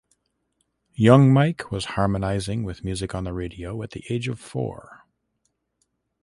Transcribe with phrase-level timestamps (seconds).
[0.95, 5.05] Young Mike was harmonizing with music on the radio at the age of four.